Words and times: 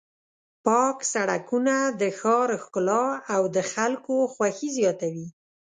پاک 0.65 0.97
سړکونه 1.13 1.75
د 2.01 2.03
ښار 2.19 2.49
ښکلا 2.63 3.05
او 3.33 3.41
د 3.55 3.57
خلکو 3.71 4.13
خوښي 4.33 4.69
زیاتوي. 4.77 5.27